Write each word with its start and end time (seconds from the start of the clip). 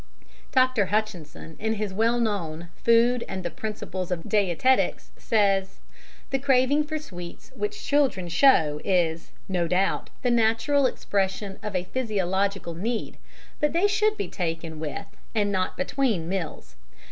Dr. 0.51 0.87
Hutchison, 0.87 1.55
in 1.59 1.73
his 1.75 1.93
well 1.93 2.19
known 2.19 2.69
Food 2.75 3.23
and 3.29 3.45
the 3.45 3.51
Principles 3.51 4.09
of 4.09 4.27
Dietetics, 4.27 5.11
says: 5.15 5.77
"The 6.31 6.39
craving 6.39 6.85
for 6.85 6.97
sweets 6.97 7.51
which 7.55 7.85
children 7.85 8.27
show 8.27 8.81
is, 8.83 9.31
no 9.47 9.67
doubt, 9.67 10.09
the 10.23 10.31
natural 10.31 10.87
expression 10.87 11.59
of 11.61 11.75
a 11.75 11.83
physiological 11.83 12.73
need, 12.73 13.19
but 13.59 13.73
they 13.73 13.85
should 13.85 14.17
be 14.17 14.27
taken 14.27 14.79
with, 14.79 15.05
and 15.35 15.51
not 15.51 15.77
between, 15.77 16.27
meals. 16.27 16.77